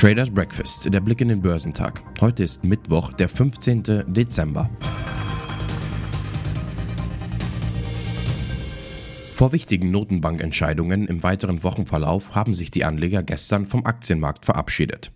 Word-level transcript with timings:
Traders 0.00 0.30
Breakfast, 0.30 0.90
der 0.90 1.00
Blick 1.00 1.20
in 1.20 1.28
den 1.28 1.42
Börsentag. 1.42 2.02
Heute 2.22 2.42
ist 2.42 2.64
Mittwoch, 2.64 3.12
der 3.12 3.28
15. 3.28 4.04
Dezember. 4.06 4.70
Vor 9.30 9.52
wichtigen 9.52 9.90
Notenbankentscheidungen 9.90 11.06
im 11.06 11.22
weiteren 11.22 11.62
Wochenverlauf 11.62 12.34
haben 12.34 12.54
sich 12.54 12.70
die 12.70 12.84
Anleger 12.86 13.22
gestern 13.22 13.66
vom 13.66 13.84
Aktienmarkt 13.84 14.46
verabschiedet. 14.46 15.12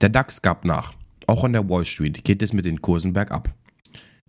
Der 0.00 0.08
DAX 0.08 0.42
gab 0.42 0.64
nach. 0.64 0.94
Auch 1.28 1.44
an 1.44 1.52
der 1.52 1.68
Wall 1.68 1.84
Street 1.84 2.24
geht 2.24 2.42
es 2.42 2.52
mit 2.52 2.64
den 2.64 2.82
Kursen 2.82 3.12
bergab. 3.12 3.54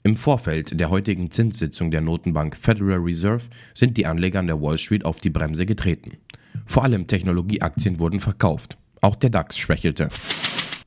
Im 0.06 0.18
Vorfeld 0.18 0.78
der 0.78 0.90
heutigen 0.90 1.32
Zinssitzung 1.32 1.90
der 1.90 2.02
Notenbank 2.02 2.57
Federal 2.57 3.00
Reserve 3.00 3.46
sind 3.74 3.96
die 3.96 4.06
Anleger 4.06 4.39
an 4.39 4.48
der 4.48 4.61
Wall 4.61 4.78
Street 4.78 5.06
auf 5.06 5.21
die 5.21 5.30
Bremse 5.30 5.66
getreten. 5.66 6.18
Vor 6.66 6.84
allem 6.84 7.07
Technologieaktien 7.07 8.00
wurden 8.00 8.20
verkauft. 8.20 8.78
Auch 9.00 9.16
der 9.16 9.30
DAX 9.30 9.58
schwächelte. 9.58 10.10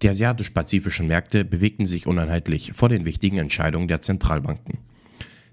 Die 0.03 0.11
asiatisch-pazifischen 0.11 1.07
Märkte 1.07 1.47
bewegten 1.47 1.87
sich 1.87 2.07
uneinheitlich 2.07 2.73
vor 2.75 2.91
den 2.91 3.07
wichtigen 3.07 3.39
Entscheidungen 3.39 3.89
der 3.89 4.03
Zentralbanken. 4.03 4.81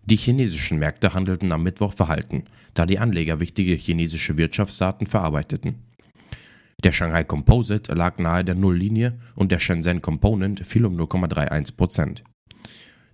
Die 0.04 0.18
chinesischen 0.18 0.78
Märkte 0.78 1.14
handelten 1.14 1.54
am 1.54 1.64
Mittwoch 1.64 1.94
verhalten, 1.94 2.44
da 2.74 2.86
die 2.86 3.00
Anleger 3.00 3.40
wichtige 3.40 3.76
chinesische 3.76 4.38
Wirtschaftsdaten 4.38 5.08
verarbeiteten. 5.08 5.76
Der 6.84 6.92
Shanghai 6.92 7.24
Composite 7.24 7.94
lag 7.94 8.18
nahe 8.18 8.44
der 8.44 8.56
Nulllinie 8.56 9.18
und 9.36 9.54
der 9.54 9.60
Shenzhen 9.60 10.02
Component 10.02 10.68
fiel 10.68 10.86
um 10.86 11.00
0,31 11.00 12.24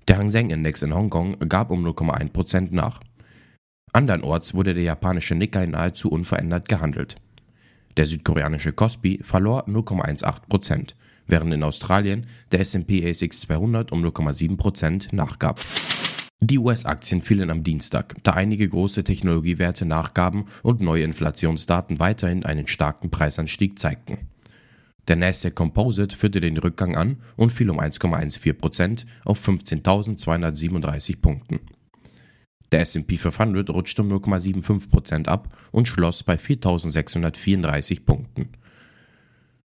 Der 0.10 0.18
Hang 0.18 0.32
Seng 0.32 0.50
Index 0.50 0.82
in 0.82 0.96
Hongkong 0.96 1.38
gab 1.48 1.70
um 1.70 1.86
0,1% 1.86 2.70
nach. 2.72 3.00
Andernorts 3.94 4.56
wurde 4.56 4.74
der 4.74 4.82
japanische 4.82 5.36
Nikkei 5.36 5.68
nahezu 5.68 6.10
unverändert 6.10 6.68
gehandelt. 6.68 7.18
Der 7.96 8.08
südkoreanische 8.08 8.72
Kospi 8.72 9.20
verlor 9.22 9.68
0,18%, 9.68 10.96
während 11.28 11.54
in 11.54 11.62
Australien 11.62 12.26
der 12.52 12.62
S&P 12.62 13.08
ASX 13.08 13.42
200 13.42 13.92
um 13.92 14.04
0,7% 14.04 15.14
nachgab. 15.14 15.60
Die 16.40 16.58
US-Aktien 16.58 17.22
fielen 17.22 17.52
am 17.52 17.64
Dienstag, 17.64 18.16
da 18.24 18.32
einige 18.32 18.68
große 18.68 19.04
Technologiewerte 19.04 19.86
nachgaben 19.86 20.46
und 20.64 20.82
neue 20.82 21.04
Inflationsdaten 21.04 22.00
weiterhin 22.00 22.46
einen 22.46 22.66
starken 22.66 23.12
Preisanstieg 23.12 23.78
zeigten. 23.78 24.18
Der 25.10 25.16
Nasdaq 25.16 25.56
Composite 25.56 26.16
führte 26.16 26.40
den 26.40 26.58
Rückgang 26.58 26.96
an 26.96 27.18
und 27.36 27.52
fiel 27.52 27.72
um 27.72 27.80
1,14% 27.80 29.06
auf 29.26 29.46
15.237 29.46 31.20
Punkten. 31.20 31.60
Der 32.72 32.82
S&P 32.82 33.18
500 33.18 33.72
rutschte 33.72 34.04
um 34.04 34.14
0,75% 34.14 35.28
ab 35.28 35.58
und 35.72 35.88
schloss 35.88 36.22
bei 36.22 36.36
4.634 36.36 38.06
Punkten. 38.06 38.50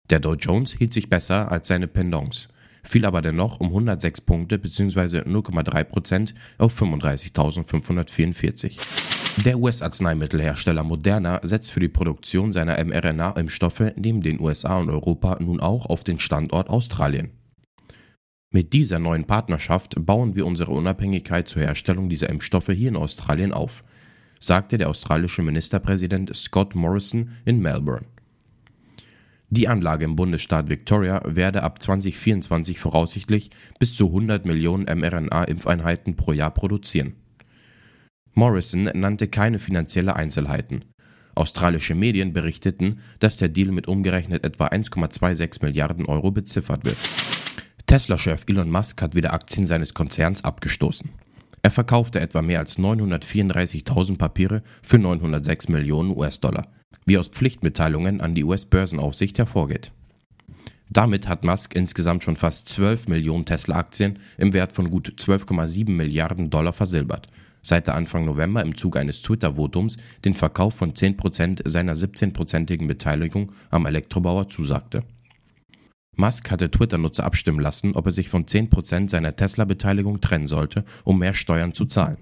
Der 0.08 0.20
Dow 0.20 0.34
Jones 0.34 0.72
hielt 0.72 0.94
sich 0.94 1.10
besser 1.10 1.52
als 1.52 1.68
seine 1.68 1.88
Pendants, 1.88 2.48
fiel 2.82 3.04
aber 3.04 3.20
dennoch 3.20 3.60
um 3.60 3.68
106 3.68 4.22
Punkte 4.22 4.58
bzw. 4.58 5.18
0,3% 5.18 6.32
auf 6.56 6.80
35.544. 6.80 9.15
Der 9.44 9.58
US-Arzneimittelhersteller 9.58 10.82
Moderna 10.82 11.40
setzt 11.42 11.70
für 11.70 11.80
die 11.80 11.88
Produktion 11.88 12.52
seiner 12.52 12.82
mRNA-Impfstoffe 12.82 13.92
neben 13.96 14.22
den 14.22 14.40
USA 14.40 14.78
und 14.78 14.88
Europa 14.88 15.36
nun 15.40 15.60
auch 15.60 15.86
auf 15.86 16.04
den 16.04 16.18
Standort 16.18 16.70
Australien. 16.70 17.30
Mit 18.50 18.72
dieser 18.72 18.98
neuen 18.98 19.26
Partnerschaft 19.26 19.94
bauen 19.98 20.34
wir 20.34 20.46
unsere 20.46 20.72
Unabhängigkeit 20.72 21.48
zur 21.48 21.62
Herstellung 21.62 22.08
dieser 22.08 22.30
Impfstoffe 22.30 22.68
hier 22.68 22.88
in 22.88 22.96
Australien 22.96 23.52
auf, 23.52 23.84
sagte 24.40 24.78
der 24.78 24.88
australische 24.88 25.42
Ministerpräsident 25.42 26.34
Scott 26.34 26.74
Morrison 26.74 27.30
in 27.44 27.60
Melbourne. 27.60 28.06
Die 29.50 29.68
Anlage 29.68 30.06
im 30.06 30.16
Bundesstaat 30.16 30.70
Victoria 30.70 31.20
werde 31.26 31.62
ab 31.62 31.82
2024 31.82 32.80
voraussichtlich 32.80 33.50
bis 33.78 33.94
zu 33.94 34.06
100 34.06 34.46
Millionen 34.46 34.86
mRNA-Impfeinheiten 34.86 36.16
pro 36.16 36.32
Jahr 36.32 36.50
produzieren. 36.50 37.14
Morrison 38.36 38.84
nannte 38.94 39.28
keine 39.28 39.58
finanzielle 39.58 40.14
Einzelheiten. 40.14 40.84
Australische 41.34 41.94
Medien 41.94 42.34
berichteten, 42.34 43.00
dass 43.18 43.38
der 43.38 43.48
Deal 43.48 43.72
mit 43.72 43.88
umgerechnet 43.88 44.44
etwa 44.44 44.66
1,26 44.66 45.64
Milliarden 45.64 46.04
Euro 46.04 46.30
beziffert 46.30 46.84
wird. 46.84 46.98
Tesla-Chef 47.86 48.44
Elon 48.46 48.70
Musk 48.70 49.00
hat 49.00 49.14
wieder 49.14 49.32
Aktien 49.32 49.66
seines 49.66 49.94
Konzerns 49.94 50.44
abgestoßen. 50.44 51.08
Er 51.62 51.70
verkaufte 51.70 52.20
etwa 52.20 52.42
mehr 52.42 52.58
als 52.58 52.78
934.000 52.78 54.18
Papiere 54.18 54.62
für 54.82 54.98
906 54.98 55.68
Millionen 55.68 56.14
US-Dollar, 56.14 56.66
wie 57.06 57.16
aus 57.16 57.28
Pflichtmitteilungen 57.28 58.20
an 58.20 58.34
die 58.34 58.44
US-Börsenaufsicht 58.44 59.38
hervorgeht. 59.38 59.92
Damit 60.90 61.26
hat 61.26 61.42
Musk 61.42 61.74
insgesamt 61.74 62.22
schon 62.22 62.36
fast 62.36 62.68
12 62.68 63.08
Millionen 63.08 63.46
Tesla-Aktien 63.46 64.18
im 64.36 64.52
Wert 64.52 64.72
von 64.72 64.90
gut 64.90 65.14
12,7 65.16 65.90
Milliarden 65.90 66.50
Dollar 66.50 66.74
versilbert, 66.74 67.28
seit 67.66 67.88
Anfang 67.88 68.24
November 68.24 68.62
im 68.62 68.76
Zuge 68.76 69.00
eines 69.00 69.22
Twitter-Votums 69.22 69.96
den 70.24 70.34
Verkauf 70.34 70.74
von 70.74 70.92
10% 70.92 71.68
seiner 71.68 71.94
17%igen 71.94 72.86
Beteiligung 72.86 73.52
am 73.70 73.86
Elektrobauer 73.86 74.48
zusagte. 74.48 75.02
Musk 76.16 76.50
hatte 76.50 76.70
Twitter-Nutzer 76.70 77.24
abstimmen 77.24 77.60
lassen, 77.60 77.94
ob 77.94 78.06
er 78.06 78.12
sich 78.12 78.28
von 78.28 78.46
10% 78.46 79.10
seiner 79.10 79.36
Tesla-Beteiligung 79.36 80.20
trennen 80.20 80.46
sollte, 80.46 80.84
um 81.04 81.18
mehr 81.18 81.34
Steuern 81.34 81.74
zu 81.74 81.84
zahlen. 81.84 82.16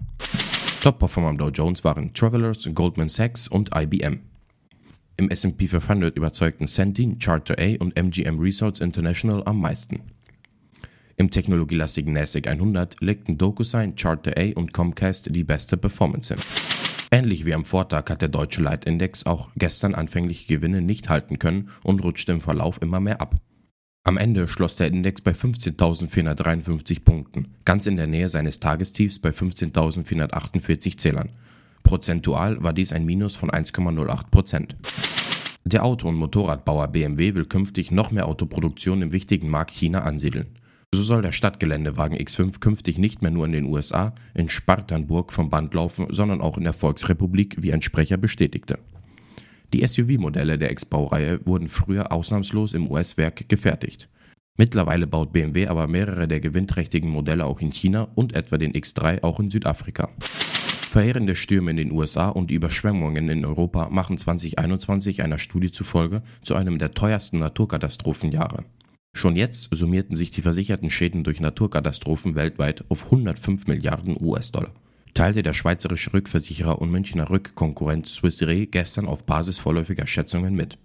Top-Performer 0.80 1.28
am 1.30 1.38
Dow 1.38 1.50
Jones 1.50 1.84
waren 1.84 2.12
Travelers, 2.12 2.68
Goldman 2.74 3.08
Sachs 3.08 3.46
und 3.46 3.70
IBM. 3.74 4.20
Im 5.16 5.30
S&P 5.30 5.68
500 5.68 6.16
überzeugten 6.16 6.66
Centene, 6.66 7.16
Charter 7.18 7.56
A 7.58 7.76
und 7.78 7.96
MGM 7.96 8.40
Resorts 8.40 8.80
International 8.80 9.44
am 9.46 9.60
meisten. 9.60 10.02
Im 11.16 11.30
technologielastigen 11.30 12.12
NASDAQ 12.12 12.48
100 12.48 13.00
legten 13.00 13.38
DocuSign, 13.38 13.94
Charter 13.94 14.32
A 14.36 14.52
und 14.56 14.72
Comcast 14.72 15.34
die 15.34 15.44
beste 15.44 15.76
Performance 15.76 16.34
hin. 16.34 16.42
Ähnlich 17.12 17.44
wie 17.44 17.54
am 17.54 17.64
Vortag 17.64 18.10
hat 18.10 18.22
der 18.22 18.28
deutsche 18.28 18.60
Leitindex 18.60 19.24
auch 19.24 19.50
gestern 19.54 19.94
anfängliche 19.94 20.48
Gewinne 20.48 20.82
nicht 20.82 21.08
halten 21.08 21.38
können 21.38 21.68
und 21.84 22.02
rutschte 22.02 22.32
im 22.32 22.40
Verlauf 22.40 22.82
immer 22.82 22.98
mehr 22.98 23.20
ab. 23.20 23.36
Am 24.02 24.16
Ende 24.16 24.48
schloss 24.48 24.74
der 24.74 24.88
Index 24.88 25.20
bei 25.20 25.30
15.453 25.30 27.04
Punkten, 27.04 27.54
ganz 27.64 27.86
in 27.86 27.96
der 27.96 28.08
Nähe 28.08 28.28
seines 28.28 28.58
Tagestiefs 28.58 29.20
bei 29.20 29.30
15.448 29.30 30.98
Zählern. 30.98 31.30
Prozentual 31.84 32.62
war 32.62 32.72
dies 32.72 32.92
ein 32.92 33.06
Minus 33.06 33.36
von 33.36 33.50
1,08 33.50 34.30
Prozent. 34.30 34.76
Der 35.64 35.84
Auto- 35.84 36.08
und 36.08 36.16
Motorradbauer 36.16 36.88
BMW 36.88 37.34
will 37.34 37.44
künftig 37.44 37.90
noch 37.90 38.10
mehr 38.10 38.26
Autoproduktion 38.26 39.00
im 39.00 39.12
wichtigen 39.12 39.48
Markt 39.48 39.70
China 39.70 40.00
ansiedeln. 40.00 40.48
So 40.94 41.02
soll 41.02 41.22
der 41.22 41.32
Stadtgeländewagen 41.32 42.16
X5 42.16 42.60
künftig 42.60 42.98
nicht 42.98 43.20
mehr 43.20 43.32
nur 43.32 43.46
in 43.46 43.50
den 43.50 43.64
USA, 43.64 44.14
in 44.32 44.48
Spartanburg 44.48 45.32
vom 45.32 45.50
Band 45.50 45.74
laufen, 45.74 46.06
sondern 46.08 46.40
auch 46.40 46.56
in 46.56 46.62
der 46.62 46.72
Volksrepublik, 46.72 47.56
wie 47.58 47.72
ein 47.72 47.82
Sprecher 47.82 48.16
bestätigte. 48.16 48.78
Die 49.72 49.84
SUV-Modelle 49.84 50.56
der 50.56 50.70
X-Baureihe 50.70 51.44
wurden 51.44 51.66
früher 51.66 52.12
ausnahmslos 52.12 52.74
im 52.74 52.88
US-Werk 52.88 53.48
gefertigt. 53.48 54.08
Mittlerweile 54.56 55.08
baut 55.08 55.32
BMW 55.32 55.66
aber 55.66 55.88
mehrere 55.88 56.28
der 56.28 56.38
gewinnträchtigen 56.38 57.10
Modelle 57.10 57.44
auch 57.44 57.60
in 57.60 57.72
China 57.72 58.06
und 58.14 58.36
etwa 58.36 58.56
den 58.56 58.72
X3 58.72 59.24
auch 59.24 59.40
in 59.40 59.50
Südafrika. 59.50 60.10
Verheerende 60.90 61.34
Stürme 61.34 61.72
in 61.72 61.76
den 61.76 61.90
USA 61.90 62.28
und 62.28 62.52
Überschwemmungen 62.52 63.28
in 63.28 63.44
Europa 63.44 63.88
machen 63.90 64.16
2021 64.16 65.24
einer 65.24 65.40
Studie 65.40 65.72
zufolge 65.72 66.22
zu 66.42 66.54
einem 66.54 66.78
der 66.78 66.92
teuersten 66.92 67.38
Naturkatastrophenjahre. 67.38 68.64
Schon 69.14 69.36
jetzt 69.36 69.68
summierten 69.70 70.16
sich 70.16 70.30
die 70.32 70.42
versicherten 70.42 70.90
Schäden 70.90 71.24
durch 71.24 71.40
Naturkatastrophen 71.40 72.34
weltweit 72.34 72.84
auf 72.90 73.06
105 73.06 73.66
Milliarden 73.66 74.16
US-Dollar 74.20 74.74
teilte 75.14 75.42
der 75.42 75.54
schweizerische 75.54 76.12
Rückversicherer 76.12 76.80
und 76.80 76.90
Münchner 76.90 77.30
Rückkonkurrent 77.30 78.06
Swiss 78.06 78.42
Re 78.42 78.66
gestern 78.66 79.06
auf 79.06 79.24
Basis 79.24 79.58
vorläufiger 79.58 80.06
Schätzungen 80.06 80.54
mit. 80.54 80.76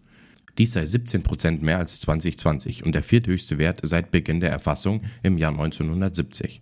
Dies 0.58 0.74
sei 0.74 0.86
17 0.86 1.24
Prozent 1.24 1.62
mehr 1.62 1.80
als 1.80 2.00
2020 2.02 2.86
und 2.86 2.94
der 2.94 3.04
vierthöchste 3.04 3.58
Wert 3.58 3.80
seit 3.84 4.12
Beginn 4.12 4.40
der 4.40 4.52
Erfassung 4.52 5.02
im 5.24 5.38
Jahr 5.38 5.52
1970. 5.52 6.62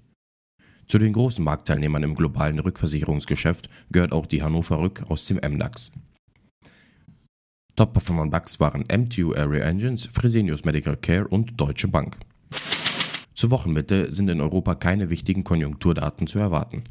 Zu 0.88 0.98
den 0.98 1.14
großen 1.14 1.44
Marktteilnehmern 1.44 2.04
im 2.04 2.16
globalen 2.16 2.60
Rückversicherungsgeschäft 2.60 3.70
gehört 3.92 4.14
auch 4.14 4.26
die 4.26 4.42
Hannover 4.42 4.80
Rück 4.80 5.04
aus 5.10 5.26
dem 5.26 5.38
MDAX. 5.38 5.92
Top-Performer 7.78 8.28
DAX 8.32 8.60
waren 8.60 8.86
MTU 8.92 9.36
Area 9.36 9.64
Engines, 9.64 10.08
Fresenius 10.08 10.66
Medical 10.66 10.98
Care 10.98 11.28
und 11.28 11.62
Deutsche 11.62 11.88
Bank. 11.88 12.18
Zur 13.36 13.52
Wochenmitte 13.52 14.12
sind 14.12 14.30
in 14.32 14.42
Europa 14.42 14.74
keine 14.74 15.12
wichtigen 15.12 15.44
Konjunkturdaten 15.44 16.26
zu 16.26 16.40
erwarten. 16.40 16.86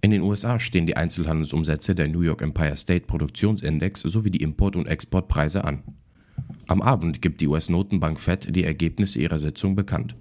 In 0.00 0.10
den 0.10 0.22
USA 0.22 0.58
stehen 0.58 0.86
die 0.86 0.96
Einzelhandelsumsätze 0.96 1.94
der 1.94 2.08
New 2.08 2.22
York 2.22 2.40
Empire 2.40 2.74
State 2.78 3.04
Produktionsindex 3.06 4.00
sowie 4.00 4.30
die 4.30 4.40
Import- 4.40 4.76
und 4.76 4.86
Exportpreise 4.86 5.64
an. 5.64 5.82
Am 6.68 6.80
Abend 6.80 7.20
gibt 7.20 7.42
die 7.42 7.48
US-Notenbank 7.48 8.18
Fed 8.18 8.56
die 8.56 8.64
Ergebnisse 8.64 9.20
ihrer 9.20 9.38
Sitzung 9.38 9.76
bekannt. 9.76 10.16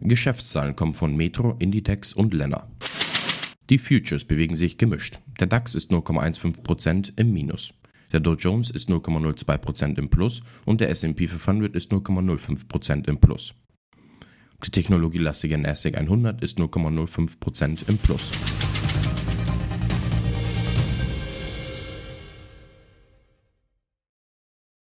Geschäftszahlen 0.00 0.74
kommen 0.74 0.94
von 0.94 1.16
Metro, 1.16 1.54
Inditex 1.60 2.14
und 2.14 2.34
Lenner. 2.34 2.66
Die 3.70 3.78
Futures 3.78 4.24
bewegen 4.24 4.56
sich 4.56 4.76
gemischt. 4.76 5.20
Der 5.38 5.46
DAX 5.46 5.76
ist 5.76 5.92
0,15% 5.92 7.12
im 7.14 7.32
Minus. 7.32 7.74
Der 8.14 8.20
Dow 8.20 8.34
Jones 8.34 8.70
ist 8.70 8.88
0,02% 8.90 9.98
im 9.98 10.08
Plus 10.08 10.40
und 10.66 10.80
der 10.80 10.88
S&P 10.90 11.26
500 11.26 11.74
ist 11.74 11.90
0,05% 11.90 13.08
im 13.08 13.18
Plus. 13.18 13.54
Der 14.62 14.70
technologielastige 14.70 15.58
NASDAQ 15.58 15.96
100 15.96 16.40
ist 16.40 16.60
0,05% 16.60 17.88
im 17.88 17.98
Plus. 17.98 18.30